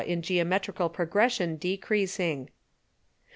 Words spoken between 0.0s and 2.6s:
in Geometrical Progression decreasing.